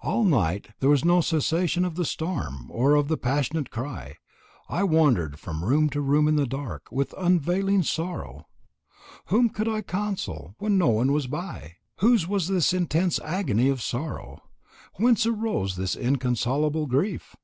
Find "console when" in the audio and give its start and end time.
9.80-10.78